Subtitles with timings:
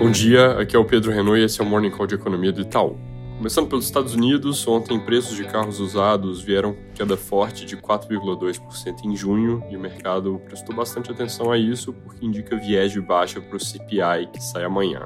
[0.00, 2.50] Bom dia, aqui é o Pedro Renault e esse é o Morning Call de Economia
[2.50, 2.98] do Itaú.
[3.36, 9.14] Começando pelos Estados Unidos, ontem preços de carros usados vieram queda forte de 4,2% em
[9.14, 13.54] junho e o mercado prestou bastante atenção a isso porque indica viés de baixa para
[13.54, 15.04] o CPI que sai amanhã.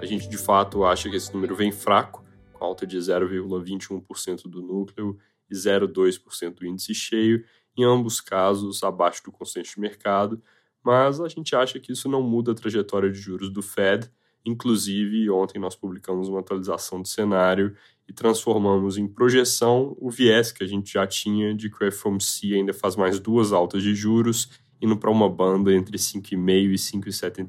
[0.00, 4.62] A gente de fato acha que esse número vem fraco, com alta de 0,21% do
[4.62, 5.18] núcleo
[5.50, 7.44] e 0,2% do índice cheio,
[7.76, 10.40] em ambos casos abaixo do consenso de mercado,
[10.80, 14.08] mas a gente acha que isso não muda a trajetória de juros do Fed
[14.44, 17.74] Inclusive, ontem nós publicamos uma atualização do cenário
[18.08, 22.54] e transformamos em projeção o viés que a gente já tinha de que o FOMC
[22.54, 26.72] ainda faz mais duas altas de juros, indo para uma banda entre 5,5%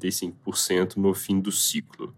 [0.03, 2.13] e 5,75% no fim do ciclo.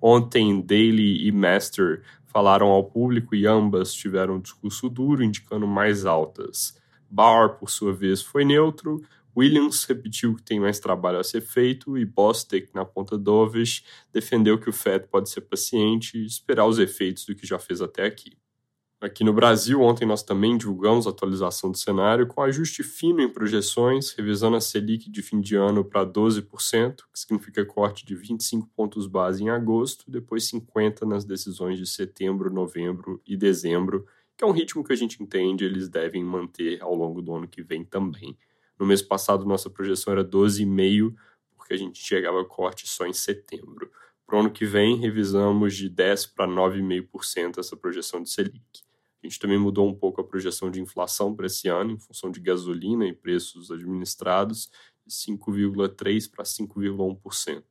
[0.00, 6.04] Ontem, Daily e Master falaram ao público e ambas tiveram um discurso duro, indicando mais
[6.04, 6.76] altas.
[7.08, 9.00] Barr, por sua vez, foi neutro,
[9.36, 14.58] Williams repetiu que tem mais trabalho a ser feito e Bostic, na ponta doves, defendeu
[14.58, 18.06] que o FED pode ser paciente e esperar os efeitos do que já fez até
[18.06, 18.36] aqui.
[19.04, 23.28] Aqui no Brasil, ontem nós também divulgamos a atualização do cenário com ajuste fino em
[23.28, 28.66] projeções, revisando a Selic de fim de ano para 12%, que significa corte de 25
[28.74, 34.06] pontos base em agosto, depois 50 nas decisões de setembro, novembro e dezembro,
[34.38, 37.46] que é um ritmo que a gente entende eles devem manter ao longo do ano
[37.46, 38.34] que vem também.
[38.78, 41.14] No mês passado, nossa projeção era 12,5%,
[41.56, 43.90] porque a gente chegava corte só em setembro.
[44.26, 48.82] Para o ano que vem, revisamos de 10% para 9,5% essa projeção de Selic.
[49.22, 52.30] A gente também mudou um pouco a projeção de inflação para esse ano, em função
[52.30, 54.70] de gasolina e preços administrados,
[55.06, 57.62] de 5,3% para 5,1%.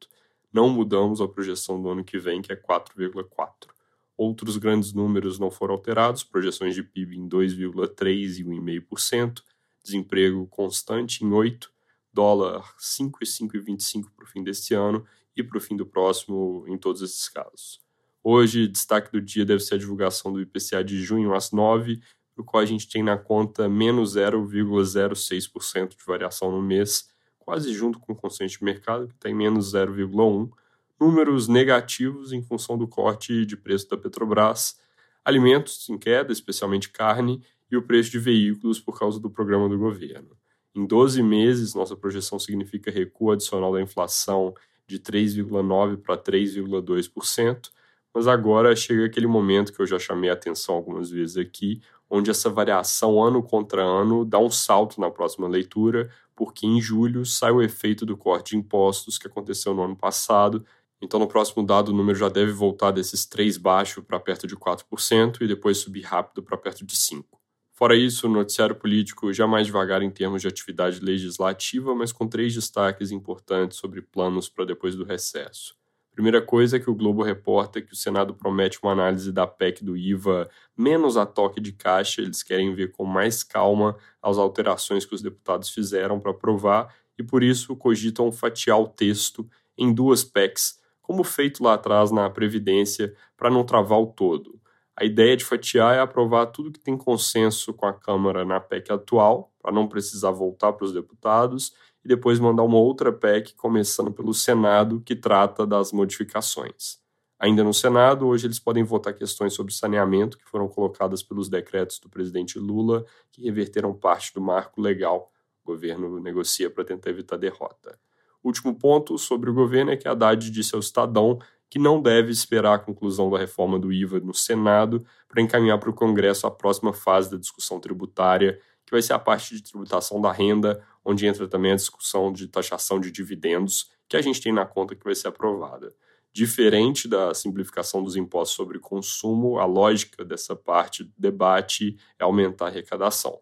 [0.51, 3.73] Não mudamos a projeção do ano que vem, que é 4,4%.
[4.15, 9.43] Outros grandes números não foram alterados, projeções de PIB em 2,3% e 1,5%,
[9.83, 11.71] desemprego constante em 8,
[12.11, 16.63] dólar 5 e 5,25 para o fim deste ano e para o fim do próximo
[16.67, 17.81] em todos esses casos.
[18.23, 22.01] Hoje, destaque do dia deve ser a divulgação do IPCA de junho às 9,
[22.37, 27.99] no qual a gente tem na conta menos 0,06% de variação no mês, quase junto
[27.99, 30.51] com o consenso de mercado, que está em menos 0,1%,
[30.99, 34.79] números negativos em função do corte de preço da Petrobras,
[35.25, 39.77] alimentos em queda, especialmente carne, e o preço de veículos por causa do programa do
[39.77, 40.37] governo.
[40.75, 44.53] Em 12 meses, nossa projeção significa recuo adicional da inflação
[44.87, 47.69] de 3,9% para 3,2%,
[48.13, 52.29] mas agora chega aquele momento que eu já chamei a atenção algumas vezes aqui, onde
[52.29, 57.51] essa variação ano contra ano dá um salto na próxima leitura, porque em julho sai
[57.51, 60.63] o efeito do corte de impostos que aconteceu no ano passado.
[61.01, 64.55] Então, no próximo dado, o número já deve voltar desses 3 baixo para perto de
[64.55, 67.42] 4% e depois subir rápido para perto de 5%.
[67.73, 72.27] Fora isso, o noticiário político já mais devagar em termos de atividade legislativa, mas com
[72.27, 75.75] três destaques importantes sobre planos para depois do recesso.
[76.11, 79.83] Primeira coisa é que o Globo reporta que o Senado promete uma análise da PEC
[79.83, 80.47] do IVA
[80.77, 85.23] menos a toque de caixa, eles querem ver com mais calma as alterações que os
[85.23, 91.23] deputados fizeram para aprovar e por isso cogitam fatiar o texto em duas PECs, como
[91.23, 94.61] feito lá atrás na Previdência, para não travar o todo.
[94.95, 98.91] A ideia de fatiar é aprovar tudo que tem consenso com a Câmara na PEC
[98.91, 101.73] atual, para não precisar voltar para os deputados,
[102.05, 107.01] e depois mandar uma outra PEC, começando pelo Senado, que trata das modificações.
[107.39, 111.99] Ainda no Senado, hoje eles podem votar questões sobre saneamento que foram colocadas pelos decretos
[111.99, 115.31] do presidente Lula, que reverteram parte do marco legal.
[115.63, 117.97] O governo negocia para tentar evitar derrota.
[118.43, 121.39] Último ponto sobre o governo é que Haddad disse ao Estadão
[121.73, 125.89] que não deve esperar a conclusão da reforma do IVA no Senado para encaminhar para
[125.89, 130.21] o Congresso a próxima fase da discussão tributária, que vai ser a parte de tributação
[130.21, 134.53] da renda, onde entra também a discussão de taxação de dividendos, que a gente tem
[134.53, 135.91] na conta que vai ser aprovada.
[136.31, 142.65] Diferente da simplificação dos impostos sobre consumo, a lógica dessa parte do debate é aumentar
[142.65, 143.39] a arrecadação.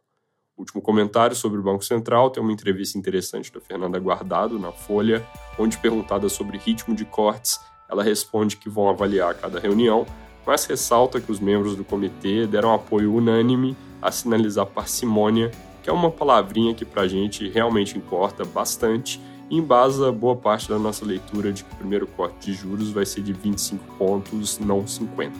[0.57, 5.27] Último comentário sobre o Banco Central, tem uma entrevista interessante da Fernanda Guardado na Folha,
[5.59, 7.59] onde perguntada sobre ritmo de cortes,
[7.91, 10.07] ela responde que vão avaliar cada reunião,
[10.47, 15.51] mas ressalta que os membros do comitê deram apoio unânime a sinalizar parcimônia,
[15.83, 20.69] que é uma palavrinha que para a gente realmente importa bastante e embasa boa parte
[20.69, 24.57] da nossa leitura de que o primeiro corte de juros vai ser de 25 pontos,
[24.57, 25.31] não 50.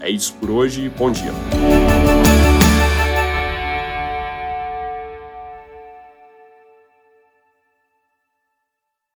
[0.00, 1.32] É isso por hoje, bom dia.